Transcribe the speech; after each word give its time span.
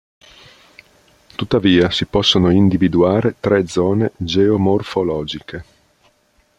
Tuttavia 1.35 1.91
si 1.91 2.07
possono 2.07 2.49
individuare 2.49 3.35
tre 3.39 3.67
zone 3.67 4.13
geomorfologiche. 4.17 5.63